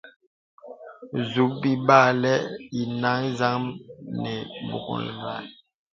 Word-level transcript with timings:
Sùp 1.29 1.51
bìpàghà 1.61 2.33
ìnə 2.81 3.11
zəkbən 3.39 3.63
nə 4.21 4.31
mgbōlka. 4.69 5.33